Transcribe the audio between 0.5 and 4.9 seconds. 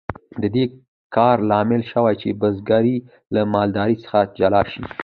دې کار لامل شو چې بزګري له مالدارۍ څخه جلا شي.